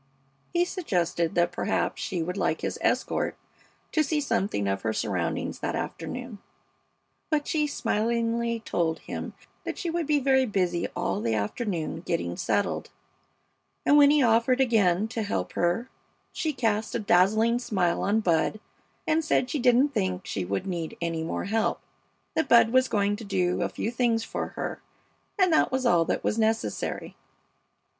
He 0.51 0.65
suggested 0.65 1.35
that 1.35 1.51
perhaps 1.51 2.01
she 2.01 2.23
would 2.23 2.35
like 2.35 2.61
his 2.61 2.79
escort 2.81 3.37
to 3.91 4.03
see 4.03 4.19
something 4.19 4.67
of 4.67 4.81
her 4.81 4.93
surroundings 4.93 5.59
that 5.59 5.75
afternoon; 5.75 6.39
but 7.29 7.47
she 7.47 7.67
smilingly 7.67 8.61
told 8.61 8.97
him 9.01 9.35
that 9.63 9.77
she 9.77 9.91
would 9.91 10.07
be 10.07 10.17
very 10.19 10.47
busy 10.47 10.87
all 10.95 11.21
the 11.21 11.35
afternoon 11.35 12.01
getting 12.01 12.35
settled, 12.35 12.89
and 13.85 13.95
when 13.95 14.09
he 14.09 14.23
offered 14.23 14.59
again 14.59 15.07
to 15.09 15.21
help 15.21 15.53
her 15.53 15.87
she 16.33 16.51
cast 16.51 16.95
a 16.95 16.99
dazzling 16.99 17.59
smile 17.59 18.01
on 18.01 18.21
Bud 18.21 18.59
and 19.05 19.23
said 19.23 19.51
she 19.51 19.59
didn't 19.59 19.89
think 19.89 20.25
she 20.25 20.43
would 20.43 20.65
need 20.65 20.97
any 20.99 21.21
more 21.23 21.43
help, 21.45 21.79
that 22.33 22.49
Bud 22.49 22.71
was 22.71 22.87
going 22.87 23.15
to 23.17 23.23
do 23.23 23.61
a 23.61 23.69
few 23.69 23.91
things 23.91 24.23
for 24.23 24.47
her, 24.55 24.81
and 25.37 25.53
that 25.53 25.71
was 25.71 25.85
all 25.85 26.05
that 26.05 26.23
was 26.23 26.39
necessary. 26.39 27.15